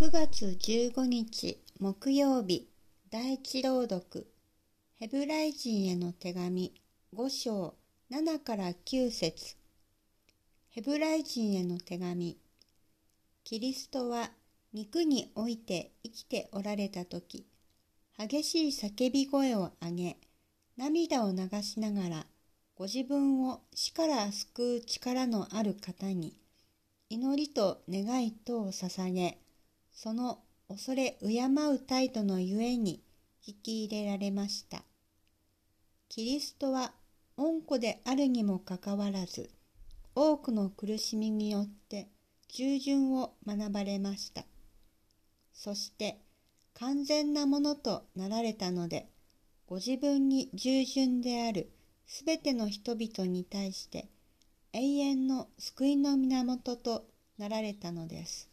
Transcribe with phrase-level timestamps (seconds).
[0.00, 2.68] 9月15日木曜日
[3.10, 4.28] 第一朗読。
[4.94, 6.72] ヘブライ人への手紙
[7.16, 7.74] 5章
[8.08, 9.56] 7から9節。
[10.70, 12.38] ヘブライ人への手紙。
[13.42, 14.30] キリストは
[14.72, 17.44] 肉において生きておられた時
[18.16, 20.16] 激しい叫び声を上げ
[20.76, 22.26] 涙を流しながら
[22.76, 26.36] ご自分を死から救う力のある方に
[27.10, 29.38] 祈りと願いとを捧げ、
[30.00, 30.38] その
[30.68, 31.44] 恐れ敬
[31.74, 33.02] う態度のゆえに
[33.44, 34.84] 聞き入れられました。
[36.08, 36.92] キリストは
[37.36, 39.50] 恩子であるにもかかわらず、
[40.14, 42.06] 多くの苦しみによって
[42.46, 44.44] 従順を学ばれました。
[45.52, 46.20] そして
[46.74, 49.08] 完全なものとなられたので、
[49.66, 51.72] ご自分に従順である
[52.06, 54.06] すべての人々に対して
[54.72, 57.04] 永遠の救いの源と
[57.36, 58.48] なられたのです。